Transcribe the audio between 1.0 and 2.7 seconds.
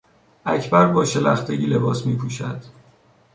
شلختگی لباس میپوشد.